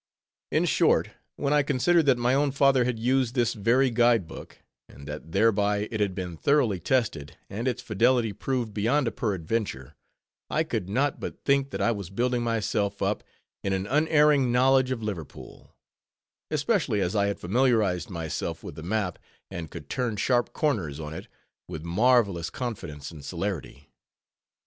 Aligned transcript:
In 0.51 0.65
short, 0.65 1.11
when 1.35 1.53
I 1.53 1.61
considered 1.61 2.07
that 2.07 2.17
my 2.17 2.33
own 2.33 2.49
father 2.49 2.85
had 2.85 2.97
used 2.97 3.35
this 3.35 3.53
very 3.53 3.91
guide 3.91 4.25
book, 4.25 4.57
and 4.89 5.07
that 5.07 5.31
thereby 5.31 5.87
it 5.91 5.99
had 5.99 6.15
been 6.15 6.37
thoroughly 6.37 6.79
tested, 6.79 7.37
and 7.51 7.67
its 7.67 7.83
fidelity 7.83 8.33
proved 8.33 8.73
beyond 8.73 9.07
a 9.07 9.11
peradventure; 9.11 9.95
I 10.49 10.63
could 10.63 10.89
not 10.89 11.19
but 11.19 11.43
think 11.45 11.69
that 11.69 11.83
I 11.83 11.91
was 11.91 12.09
building 12.09 12.41
myself 12.41 13.03
up 13.03 13.23
in 13.63 13.73
an 13.73 13.85
unerring 13.85 14.51
knowledge 14.51 14.89
of 14.89 15.03
Liverpool; 15.03 15.75
especially 16.49 16.99
as 16.99 17.15
I 17.15 17.27
had 17.27 17.39
familiarized 17.39 18.09
myself 18.09 18.63
with 18.63 18.73
the 18.73 18.81
map, 18.81 19.19
and 19.51 19.69
could 19.69 19.87
turn 19.87 20.15
sharp 20.15 20.51
corners 20.51 20.99
on 20.99 21.13
it, 21.13 21.27
with 21.67 21.83
marvelous 21.83 22.49
confidence 22.49 23.11
and 23.11 23.23
celerity. 23.23 23.91